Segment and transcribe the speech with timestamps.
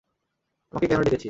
[0.73, 1.19] আমাকে কেন ডেকেছিস?